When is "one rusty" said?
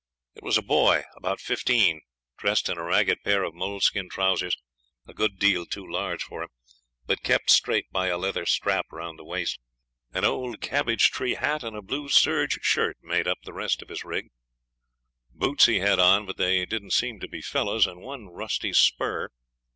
18.01-18.73